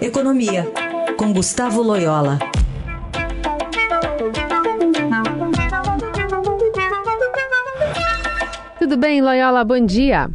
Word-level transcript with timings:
Economia, 0.00 0.64
com 1.18 1.30
Gustavo 1.30 1.82
Loyola. 1.82 2.38
Tudo 8.78 8.96
bem, 8.96 9.20
Loyola? 9.20 9.62
Bom 9.62 9.84
dia. 9.84 10.30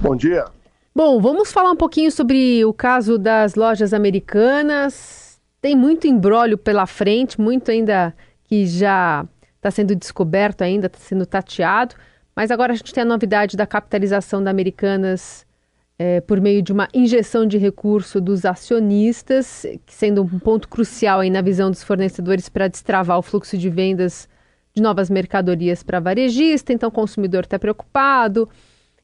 Bom 0.00 0.16
dia. 0.16 0.46
Bom, 0.94 1.20
vamos 1.20 1.52
falar 1.52 1.72
um 1.72 1.76
pouquinho 1.76 2.10
sobre 2.10 2.64
o 2.64 2.72
caso 2.72 3.18
das 3.18 3.54
lojas 3.54 3.92
americanas. 3.92 5.38
Tem 5.60 5.76
muito 5.76 6.06
embrólio 6.06 6.56
pela 6.56 6.86
frente, 6.86 7.38
muito 7.38 7.70
ainda 7.70 8.14
que 8.44 8.66
já 8.66 9.26
está 9.56 9.70
sendo 9.70 9.94
descoberto 9.94 10.62
ainda, 10.62 10.86
está 10.86 10.98
sendo 10.98 11.26
tateado. 11.26 11.94
Mas 12.34 12.50
agora 12.50 12.72
a 12.72 12.76
gente 12.76 12.94
tem 12.94 13.02
a 13.02 13.06
novidade 13.06 13.58
da 13.58 13.66
capitalização 13.66 14.42
da 14.42 14.50
Americanas 14.50 15.44
é, 15.98 16.20
por 16.20 16.40
meio 16.40 16.62
de 16.62 16.72
uma 16.72 16.88
injeção 16.92 17.46
de 17.46 17.58
recurso 17.58 18.20
dos 18.20 18.44
acionistas, 18.44 19.66
sendo 19.86 20.22
um 20.22 20.38
ponto 20.38 20.68
crucial 20.68 21.20
aí 21.20 21.30
na 21.30 21.42
visão 21.42 21.70
dos 21.70 21.82
fornecedores 21.82 22.48
para 22.48 22.68
destravar 22.68 23.18
o 23.18 23.22
fluxo 23.22 23.56
de 23.56 23.68
vendas 23.68 24.28
de 24.74 24.82
novas 24.82 25.10
mercadorias 25.10 25.82
para 25.82 26.00
varejista. 26.00 26.72
Então, 26.72 26.88
o 26.88 26.92
consumidor 26.92 27.44
está 27.44 27.58
preocupado, 27.58 28.48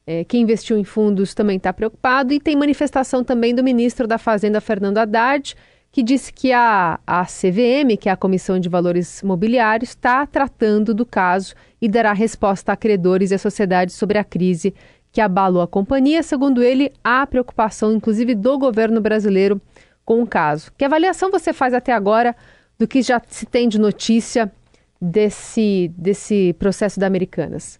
é, 0.05 0.23
quem 0.23 0.41
investiu 0.41 0.77
em 0.77 0.83
fundos 0.83 1.35
também 1.35 1.57
está 1.57 1.71
preocupado, 1.71 2.33
e 2.33 2.39
tem 2.39 2.55
manifestação 2.55 3.23
também 3.23 3.53
do 3.53 3.63
ministro 3.63 4.07
da 4.07 4.17
Fazenda, 4.17 4.59
Fernando 4.59 4.97
Haddad, 4.97 5.55
que 5.91 6.03
disse 6.03 6.31
que 6.31 6.51
a, 6.51 6.99
a 7.05 7.25
CVM, 7.25 7.97
que 7.99 8.09
é 8.09 8.11
a 8.11 8.17
Comissão 8.17 8.59
de 8.59 8.69
Valores 8.69 9.21
Mobiliários, 9.23 9.91
está 9.91 10.25
tratando 10.25 10.93
do 10.93 11.05
caso 11.05 11.53
e 11.81 11.87
dará 11.87 12.13
resposta 12.13 12.71
a 12.71 12.75
credores 12.75 13.31
e 13.31 13.35
a 13.35 13.39
sociedade 13.39 13.91
sobre 13.91 14.17
a 14.17 14.23
crise 14.23 14.73
que 15.11 15.21
abalou 15.21 15.61
a 15.61 15.67
companhia. 15.67 16.23
Segundo 16.23 16.63
ele, 16.63 16.91
há 17.03 17.25
preocupação, 17.25 17.93
inclusive, 17.93 18.35
do 18.35 18.57
governo 18.57 19.01
brasileiro 19.01 19.61
com 20.05 20.21
o 20.21 20.27
caso. 20.27 20.71
Que 20.77 20.85
avaliação 20.85 21.29
você 21.31 21.53
faz 21.53 21.73
até 21.73 21.93
agora 21.93 22.35
do 22.77 22.87
que 22.87 23.01
já 23.01 23.21
se 23.27 23.45
tem 23.45 23.67
de 23.67 23.79
notícia 23.79 24.51
desse, 24.99 25.91
desse 25.97 26.53
processo 26.53 26.99
da 26.99 27.07
Americanas? 27.07 27.79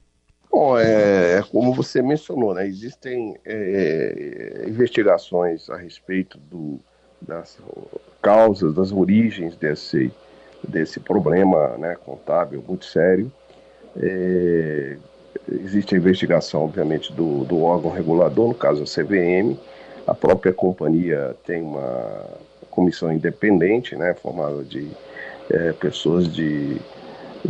Bom, 0.52 0.78
é, 0.78 1.38
é 1.38 1.44
como 1.44 1.74
você 1.74 2.02
mencionou, 2.02 2.54
né? 2.54 2.68
Existem 2.68 3.38
é, 3.46 4.66
investigações 4.68 5.70
a 5.70 5.78
respeito 5.78 6.40
do, 6.50 6.80
das 7.22 7.58
causas, 8.22 8.74
das 8.74 8.92
origens 8.92 9.56
desse, 9.56 10.12
desse 10.68 11.00
problema 11.00 11.78
né, 11.78 11.96
contábil 11.96 12.64
muito 12.68 12.86
sério. 12.86 13.32
É, 13.96 14.89
existe 15.52 15.96
a 15.96 15.98
investigação, 15.98 16.64
obviamente, 16.64 17.14
do, 17.14 17.44
do 17.46 17.62
órgão 17.62 17.92
regulador, 17.92 18.48
no 18.48 18.56
caso 18.56 18.84
a 18.84 18.86
CVM. 18.86 19.58
A 20.06 20.14
própria 20.14 20.54
companhia 20.54 21.36
tem 21.46 21.62
uma 21.62 22.26
comissão 22.70 23.12
independente, 23.12 23.96
né, 23.96 24.14
formada 24.14 24.64
de 24.64 24.90
é, 25.50 25.72
pessoas 25.74 26.28
de, 26.28 26.78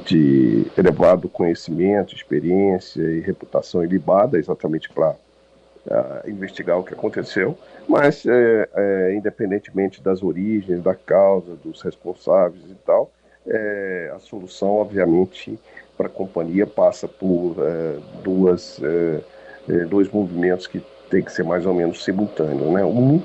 de 0.06 0.66
elevado 0.78 1.30
conhecimento, 1.30 2.16
experiência 2.16 3.02
e 3.02 3.20
reputação 3.20 3.84
ilibada, 3.84 4.38
exatamente 4.38 4.90
para 4.90 5.12
uh, 5.12 6.30
investigar 6.30 6.80
o 6.80 6.84
que 6.84 6.94
aconteceu, 6.94 7.58
mas 7.88 8.26
é, 8.26 8.70
é, 8.74 9.16
independentemente 9.16 10.02
das 10.02 10.24
origens, 10.24 10.82
da 10.82 10.96
causa, 10.96 11.56
dos 11.64 11.82
responsáveis 11.82 12.64
e 12.70 12.76
tal, 12.86 13.12
é, 13.50 14.12
a 14.16 14.20
solução, 14.20 14.76
obviamente, 14.76 15.60
para 15.98 16.08
a 16.08 16.10
companhia 16.10 16.66
passa 16.66 17.08
por 17.08 17.56
é, 17.60 17.98
duas, 18.24 18.80
é, 18.82 19.20
é, 19.68 19.86
dois 19.86 20.10
movimentos 20.10 20.68
que 20.68 20.82
tem 21.10 21.24
que 21.24 21.32
ser 21.32 21.44
mais 21.44 21.66
ou 21.66 21.74
menos 21.74 22.04
simultâneos. 22.04 22.72
Né? 22.72 22.86
Um 22.86 23.22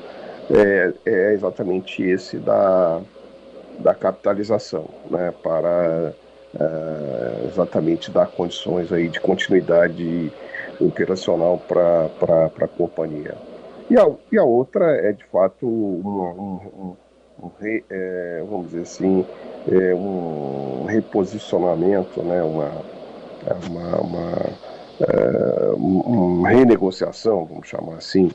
é, 0.51 0.93
é 1.07 1.33
exatamente 1.33 2.03
esse 2.03 2.39
da, 2.39 3.01
da 3.79 3.95
capitalização, 3.95 4.89
né? 5.11 5.33
para 5.43 6.13
exatamente 7.49 8.13
dar 8.13 8.29
condições 8.29 8.93
aí 8.93 9.09
de 9.09 9.19
continuidade 9.19 10.33
operacional 10.81 11.59
para 11.59 12.47
a 12.47 12.69
companhia. 12.69 13.35
E 13.91 13.99
a, 13.99 14.09
e 14.31 14.39
a 14.39 14.45
outra 14.45 14.97
é, 14.97 15.13
de 15.13 15.25
fato, 15.25 15.67
um, 15.67 16.09
um, 16.09 16.97
um, 17.41 17.47
um 17.47 17.51
é, 17.91 18.43
vamos 18.49 18.67
dizer 18.67 18.83
assim, 18.83 19.27
é, 19.69 19.95
um 19.95 20.85
reposicionamento, 20.87 22.23
né, 22.23 22.43
uma, 22.43 22.71
uma, 23.67 24.01
uma, 24.01 24.33
é, 25.01 25.71
uma 25.77 26.49
renegociação, 26.49 27.45
vamos 27.45 27.69
chamar 27.69 27.97
assim, 27.97 28.31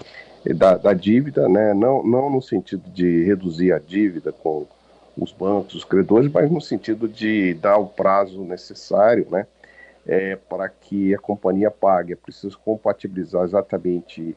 da, 0.56 0.78
da 0.78 0.94
dívida, 0.94 1.48
né, 1.48 1.74
não, 1.74 2.04
não 2.04 2.30
no 2.30 2.42
sentido 2.42 2.90
de 2.90 3.24
reduzir 3.24 3.72
a 3.72 3.80
dívida 3.80 4.32
com 4.32 4.66
os 5.18 5.32
bancos, 5.32 5.76
os 5.76 5.84
credores, 5.84 6.32
mas 6.32 6.50
no 6.50 6.62
sentido 6.62 7.08
de 7.08 7.54
dar 7.56 7.78
o 7.78 7.88
prazo 7.88 8.42
necessário, 8.44 9.28
né, 9.30 9.46
é, 10.08 10.36
para 10.36 10.68
que 10.70 11.14
a 11.14 11.20
companhia 11.20 11.70
pague. 11.70 12.14
É 12.14 12.16
preciso 12.16 12.58
compatibilizar 12.60 13.44
exatamente 13.44 14.36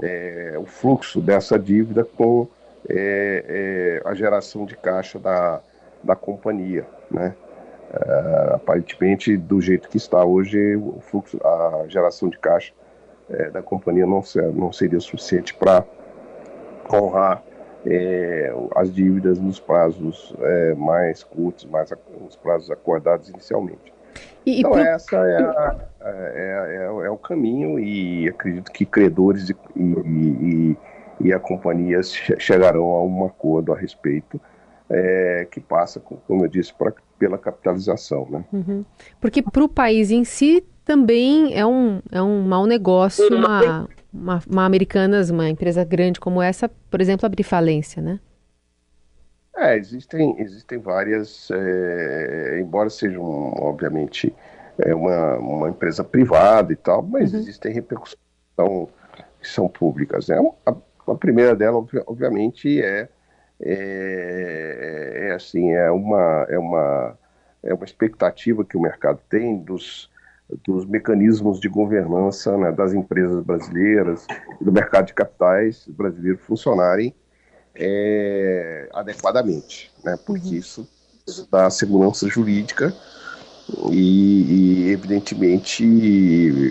é, 0.00 0.54
o 0.58 0.64
fluxo 0.64 1.20
dessa 1.20 1.58
dívida 1.58 2.04
com 2.04 2.46
é, 2.88 4.00
é, 4.04 4.08
a 4.08 4.14
geração 4.14 4.64
de 4.64 4.76
caixa 4.76 5.18
da, 5.18 5.60
da 6.02 6.14
companhia. 6.16 6.86
Né? 7.10 7.34
É, 7.92 8.54
aparentemente, 8.54 9.36
do 9.36 9.60
jeito 9.60 9.88
que 9.88 9.96
está 9.96 10.24
hoje, 10.24 10.76
o 10.76 11.00
fluxo, 11.00 11.38
a 11.44 11.84
geração 11.88 12.28
de 12.28 12.38
caixa 12.38 12.72
é, 13.30 13.50
da 13.50 13.62
companhia 13.62 14.06
não, 14.06 14.22
ser, 14.22 14.52
não 14.52 14.72
seria 14.72 15.00
suficiente 15.00 15.54
para 15.54 15.84
honrar 16.92 17.42
as 18.74 18.92
dívidas 18.92 19.38
nos 19.38 19.58
prazos 19.58 20.34
mais 20.76 21.22
curtos, 21.22 21.64
mais 21.64 21.90
os 22.26 22.36
prazos 22.36 22.70
acordados 22.70 23.30
inicialmente. 23.30 23.94
E, 24.48 24.60
então, 24.60 24.72
pro... 24.72 24.80
essa 24.80 25.16
é, 25.16 25.42
a, 25.42 25.76
é, 26.00 26.76
é, 26.80 27.06
é, 27.06 27.10
o 27.10 27.18
caminho 27.18 27.78
e 27.78 28.28
acredito 28.28 28.72
que 28.72 28.86
credores 28.86 29.50
e, 29.50 29.56
e, 29.76 30.76
e 31.20 31.32
a 31.32 31.38
companhia 31.38 32.00
chegarão 32.02 32.86
a 32.94 33.04
um 33.04 33.26
acordo 33.26 33.72
a 33.72 33.76
respeito 33.76 34.40
é, 34.90 35.46
que 35.50 35.60
passa, 35.60 36.00
como 36.00 36.44
eu 36.44 36.48
disse, 36.48 36.72
pra, 36.74 36.92
pela 37.18 37.38
capitalização. 37.38 38.26
Né? 38.30 38.44
Uhum. 38.52 38.84
Porque 39.20 39.42
para 39.42 39.64
o 39.64 39.68
país 39.68 40.10
em 40.10 40.24
si 40.24 40.64
também 40.84 41.54
é 41.54 41.66
um, 41.66 42.00
é 42.10 42.22
um 42.22 42.42
mau 42.42 42.66
negócio 42.66 43.28
uma, 43.34 43.88
uma, 44.12 44.42
uma 44.48 44.64
Americanas, 44.64 45.30
uma 45.30 45.48
empresa 45.48 45.84
grande 45.84 46.18
como 46.18 46.40
essa, 46.40 46.70
por 46.90 47.00
exemplo, 47.00 47.26
abrir 47.26 47.42
falência, 47.42 48.00
né? 48.00 48.18
É, 49.56 49.76
existem, 49.76 50.40
existem 50.40 50.78
várias, 50.78 51.50
é, 51.50 52.60
embora 52.60 52.88
sejam, 52.88 53.24
obviamente, 53.58 54.32
é 54.78 54.94
uma, 54.94 55.36
uma 55.38 55.68
empresa 55.68 56.04
privada 56.04 56.72
e 56.72 56.76
tal, 56.76 57.02
mas 57.02 57.32
uhum. 57.32 57.40
existem 57.40 57.72
repercussões 57.72 58.20
que 59.40 59.48
são 59.48 59.68
públicas. 59.68 60.28
Né? 60.28 60.36
A, 60.64 60.74
a 61.08 61.14
primeira 61.16 61.56
dela, 61.56 61.84
obviamente, 62.06 62.80
é, 62.80 63.08
é, 63.60 64.77
assim, 65.38 65.72
é 65.72 65.90
uma, 65.90 66.46
é, 66.48 66.58
uma, 66.58 67.18
é 67.62 67.74
uma 67.74 67.84
expectativa 67.84 68.64
que 68.64 68.76
o 68.76 68.80
mercado 68.80 69.20
tem 69.28 69.58
dos, 69.58 70.10
dos 70.64 70.84
mecanismos 70.84 71.58
de 71.58 71.68
governança 71.68 72.56
né, 72.56 72.70
das 72.70 72.92
empresas 72.92 73.42
brasileiras 73.42 74.26
do 74.60 74.70
mercado 74.70 75.06
de 75.06 75.14
capitais 75.14 75.86
brasileiro 75.88 76.38
funcionarem 76.38 77.14
é, 77.74 78.88
adequadamente, 78.92 79.90
né? 80.04 80.18
porque 80.26 80.48
uhum. 80.48 80.54
isso, 80.54 80.88
isso 81.26 81.48
dá 81.50 81.70
segurança 81.70 82.28
jurídica 82.28 82.92
e, 83.90 84.86
e, 84.86 84.90
evidentemente 84.90 85.84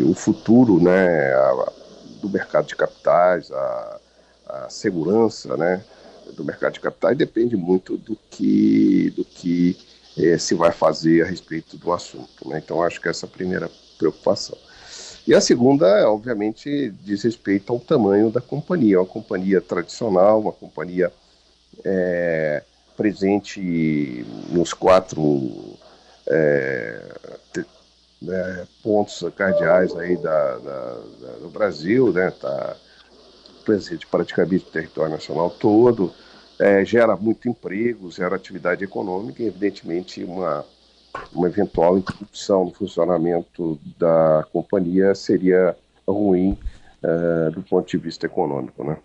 o 0.03 0.13
futuro 0.13 0.81
né, 0.81 1.33
a, 1.33 1.72
do 2.22 2.29
mercado 2.29 2.67
de 2.67 2.75
capitais, 2.75 3.51
a, 3.51 4.00
a, 4.47 4.69
segurança 4.69 5.56
né, 5.56 5.83
do 6.38 6.45
mercado 6.45 6.74
de 6.74 6.80
capitais 6.80 7.18
depende 7.18 7.57
muito 7.57 7.98
do 7.98 8.16
que, 8.30 9.10
do 9.16 9.25
que 9.25 9.75
é, 10.18 10.38
se 10.38 10.54
vai 10.54 10.72
fazer 10.72 11.24
a 11.24 11.25
respeito 11.25 11.75
do 11.78 11.92
assunto. 11.92 12.48
Né? 12.48 12.62
Então 12.63 12.81
acho 12.81 13.01
que 13.01 13.10
essa 13.10 13.25
é 13.25 13.28
a 13.28 13.31
primeira 13.31 13.69
preocupação. 13.98 14.57
E 15.28 15.34
a 15.34 15.42
segunda, 15.42 16.10
obviamente, 16.10 16.89
diz 17.04 17.24
respeito 17.24 17.74
ao 17.74 17.80
tamanho 17.80 18.30
da 18.31 18.39
companhia. 18.39 19.00
Uma 19.00 19.06
companhia 19.06 19.60
tradicional, 19.60 20.39
uma 20.39 20.54
companhia 20.54 21.12
é, 21.84 22.63
presente 22.95 24.25
nos 24.50 24.74
quatro 24.74 25.75
é, 26.28 27.01
te, 27.51 27.66
é, 28.30 28.66
pontos 28.81 29.22
cardeais 29.36 29.94
aí 29.98 30.16
da, 30.16 30.57
da, 30.60 30.94
da, 31.22 31.31
do 31.42 31.50
Brasil, 31.50 32.13
né? 32.13 32.31
Tá 32.31 32.78
presente 33.66 34.07
praticamente 34.07 34.63
no 34.63 34.72
território 34.72 35.12
nacional 35.12 35.50
todo, 35.50 36.13
é, 36.59 36.83
gera 36.86 37.15
muito 37.15 37.48
emprego, 37.48 38.12
gera 38.12 38.36
atividade 38.36 38.83
econômica 38.83 39.42
e, 39.42 39.48
evidentemente, 39.48 40.24
uma 40.24 40.65
uma 41.33 41.48
eventual 41.48 41.98
interrupção 41.98 42.65
no 42.65 42.71
funcionamento 42.71 43.80
da 43.98 44.45
companhia 44.51 45.15
seria 45.15 45.75
ruim 46.07 46.57
uh, 47.04 47.51
do 47.51 47.62
ponto 47.63 47.89
de 47.89 47.98
vista 47.98 48.25
econômico, 48.25 48.83
né? 48.83 48.98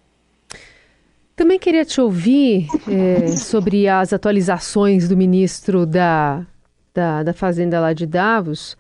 Também 1.35 1.59
queria 1.59 1.85
te 1.85 2.01
ouvir 2.01 2.67
é, 2.87 3.29
sobre 3.29 3.89
as 3.89 4.13
atualizações 4.13 5.09
do 5.09 5.17
ministro 5.17 5.87
da, 5.87 6.47
da, 6.93 7.23
da 7.23 7.33
Fazenda 7.33 7.81
lá 7.81 7.93
de 7.95 8.07
Davos. 8.07 8.77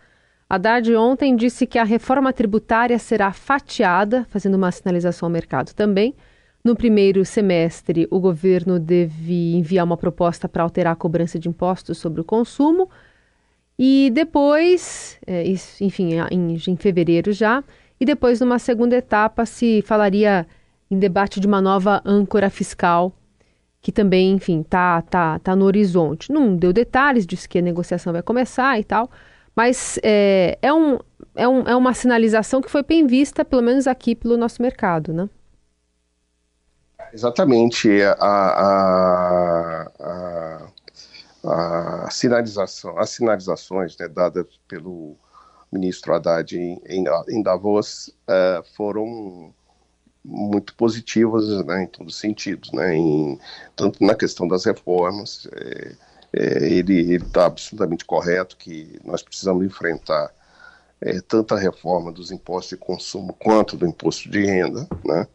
Haddad 0.48 0.94
ontem 0.94 1.34
disse 1.34 1.66
que 1.66 1.78
a 1.78 1.84
reforma 1.84 2.30
tributária 2.30 2.98
será 2.98 3.32
fatiada, 3.32 4.26
fazendo 4.28 4.54
uma 4.56 4.70
sinalização 4.70 5.26
ao 5.26 5.32
mercado 5.32 5.72
também. 5.72 6.14
No 6.64 6.76
primeiro 6.76 7.24
semestre, 7.24 8.06
o 8.08 8.20
governo 8.20 8.78
deve 8.78 9.54
enviar 9.56 9.84
uma 9.84 9.96
proposta 9.96 10.48
para 10.48 10.62
alterar 10.62 10.92
a 10.92 10.96
cobrança 10.96 11.36
de 11.36 11.48
impostos 11.48 11.98
sobre 11.98 12.20
o 12.20 12.24
consumo. 12.24 12.88
E 13.76 14.10
depois, 14.14 15.18
é, 15.26 15.42
enfim, 15.80 16.10
em, 16.30 16.54
em 16.54 16.76
fevereiro 16.76 17.32
já, 17.32 17.64
e 17.98 18.04
depois, 18.04 18.40
numa 18.40 18.60
segunda 18.60 18.96
etapa, 18.96 19.44
se 19.44 19.82
falaria 19.82 20.46
em 20.88 20.98
debate 20.98 21.40
de 21.40 21.48
uma 21.48 21.60
nova 21.60 22.00
âncora 22.04 22.48
fiscal, 22.48 23.12
que 23.80 23.90
também, 23.90 24.32
enfim, 24.32 24.60
está 24.60 25.02
tá, 25.02 25.38
tá 25.40 25.56
no 25.56 25.64
horizonte. 25.64 26.30
Não 26.30 26.54
deu 26.54 26.72
detalhes, 26.72 27.26
disse 27.26 27.48
que 27.48 27.58
a 27.58 27.62
negociação 27.62 28.12
vai 28.12 28.22
começar 28.22 28.78
e 28.78 28.84
tal, 28.84 29.10
mas 29.56 29.98
é, 30.02 30.56
é, 30.62 30.72
um, 30.72 30.98
é, 31.34 31.48
um, 31.48 31.62
é 31.62 31.74
uma 31.74 31.92
sinalização 31.92 32.60
que 32.62 32.70
foi 32.70 32.84
bem 32.84 33.04
vista, 33.06 33.44
pelo 33.44 33.62
menos 33.62 33.88
aqui, 33.88 34.14
pelo 34.14 34.36
nosso 34.36 34.62
mercado, 34.62 35.12
né? 35.12 35.28
Exatamente. 37.12 38.02
A, 38.02 38.12
a, 38.20 39.92
a, 41.44 42.04
a 42.06 42.10
sinalização, 42.10 42.98
as 42.98 43.10
sinalizações 43.10 43.96
né, 43.98 44.08
dadas 44.08 44.46
pelo 44.66 45.16
ministro 45.70 46.14
Haddad 46.14 46.56
em, 46.56 46.80
em, 46.86 47.04
em 47.28 47.42
Davos 47.42 48.08
uh, 48.28 48.62
foram 48.76 49.52
muito 50.24 50.74
positivas 50.76 51.48
né, 51.64 51.84
em 51.84 51.86
todos 51.86 52.14
os 52.14 52.20
sentidos, 52.20 52.70
né, 52.72 52.94
em, 52.94 53.38
tanto 53.74 54.04
na 54.04 54.14
questão 54.14 54.46
das 54.46 54.64
reformas, 54.64 55.48
é, 55.52 55.96
é, 56.34 56.68
ele 56.68 57.16
está 57.16 57.46
absolutamente 57.46 58.04
correto 58.04 58.56
que 58.56 59.00
nós 59.04 59.22
precisamos 59.22 59.66
enfrentar 59.66 60.32
é, 61.00 61.20
tanto 61.22 61.54
a 61.54 61.58
reforma 61.58 62.12
dos 62.12 62.30
impostos 62.30 62.70
de 62.70 62.76
consumo 62.76 63.34
quanto 63.34 63.76
do 63.76 63.84
imposto 63.86 64.30
de 64.30 64.44
renda, 64.44 64.86
né, 65.04 65.26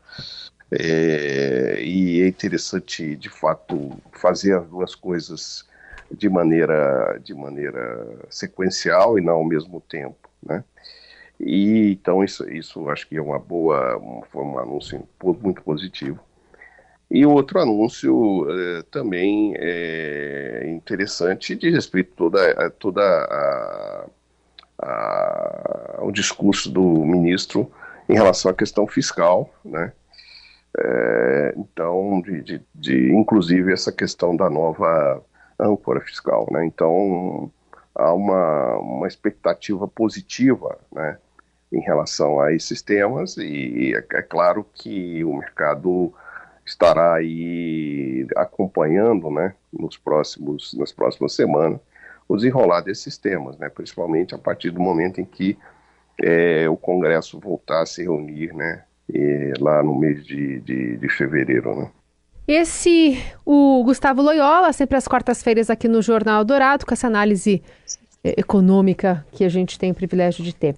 é, 0.71 1.81
e 1.81 2.21
é 2.21 2.27
interessante 2.27 3.15
de 3.15 3.29
fato 3.29 3.91
fazer 4.11 4.57
as 4.57 4.67
duas 4.67 4.95
coisas 4.95 5.65
de 6.11 6.29
maneira 6.29 7.19
de 7.23 7.33
maneira 7.33 8.07
sequencial 8.29 9.17
e 9.17 9.21
não 9.21 9.35
ao 9.35 9.45
mesmo 9.45 9.81
tempo, 9.81 10.29
né? 10.43 10.63
E 11.39 11.91
então 11.91 12.23
isso, 12.23 12.49
isso 12.49 12.89
acho 12.89 13.07
que 13.07 13.17
é 13.17 13.21
uma 13.21 13.39
boa, 13.39 14.01
foi 14.31 14.43
um 14.43 14.57
anúncio 14.59 15.07
muito 15.41 15.61
positivo. 15.61 16.19
E 17.09 17.25
outro 17.25 17.59
anúncio 17.61 18.45
eh, 18.49 18.83
também 18.91 19.53
é 19.57 20.65
interessante 20.67 21.55
de 21.55 21.69
respeito 21.69 22.11
toda 22.15 22.51
a 22.51 22.69
toda 22.69 23.01
a, 23.01 24.05
a, 24.81 25.95
ao 25.99 26.11
discurso 26.11 26.69
do 26.69 26.81
ministro 27.05 27.71
em 28.09 28.13
relação 28.13 28.51
à 28.51 28.53
questão 28.53 28.85
fiscal, 28.87 29.53
né? 29.63 29.93
Então, 31.57 32.21
de, 32.21 32.41
de, 32.41 32.61
de, 32.73 33.11
inclusive 33.13 33.73
essa 33.73 33.91
questão 33.91 34.35
da 34.35 34.49
nova 34.49 35.23
âncora 35.59 35.99
fiscal, 36.01 36.47
né? 36.51 36.65
Então 36.65 37.51
há 37.95 38.13
uma, 38.13 38.77
uma 38.77 39.07
expectativa 39.07 39.87
positiva, 39.87 40.77
né? 40.91 41.17
em 41.71 41.81
relação 41.81 42.39
a 42.39 42.53
esses 42.53 42.81
temas 42.81 43.37
e 43.37 43.93
é, 43.93 44.17
é 44.17 44.21
claro 44.21 44.65
que 44.73 45.23
o 45.23 45.33
mercado 45.35 46.13
estará 46.65 47.15
aí 47.15 48.27
acompanhando, 48.35 49.29
né, 49.29 49.53
nos 49.71 49.97
próximos, 49.97 50.73
nas 50.73 50.91
próximas 50.91 51.33
semanas, 51.33 51.79
o 52.27 52.35
desenrolar 52.35 52.81
desses 52.81 53.17
temas, 53.17 53.57
né, 53.57 53.69
principalmente 53.69 54.35
a 54.35 54.37
partir 54.37 54.71
do 54.71 54.81
momento 54.81 55.21
em 55.21 55.25
que 55.25 55.57
é, 56.21 56.67
o 56.69 56.75
Congresso 56.75 57.39
voltar 57.39 57.83
a 57.83 57.85
se 57.85 58.03
reunir, 58.03 58.53
né, 58.53 58.83
e, 59.13 59.53
lá 59.59 59.81
no 59.83 59.97
mês 59.97 60.25
de, 60.25 60.59
de, 60.61 60.97
de 60.97 61.09
fevereiro, 61.09 61.75
né. 61.75 61.91
Esse, 62.47 63.21
o 63.45 63.83
Gustavo 63.83 64.21
Loyola, 64.21 64.71
sempre 64.71 64.95
às 64.95 65.05
quartas-feiras 65.05 65.69
aqui 65.69 65.87
no 65.89 66.01
Jornal 66.01 66.45
Dourado, 66.45 66.85
com 66.85 66.93
essa 66.93 67.07
análise 67.07 67.61
é, 68.23 68.39
econômica 68.39 69.25
que 69.33 69.43
a 69.43 69.49
gente 69.49 69.77
tem 69.77 69.91
o 69.91 69.95
privilégio 69.95 70.43
de 70.43 70.55
ter. 70.55 70.75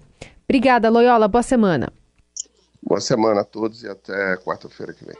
Obrigada, 0.48 0.90
Loyola. 0.90 1.28
Boa 1.28 1.44
semana. 1.44 1.92
Boa 2.82 3.00
semana 3.00 3.42
a 3.42 3.44
todos 3.44 3.84
e 3.84 3.88
até 3.88 4.36
quarta-feira 4.38 4.92
que 4.92 5.04
vem. 5.04 5.16